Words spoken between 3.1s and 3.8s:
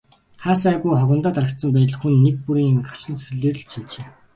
зүтгэлээр л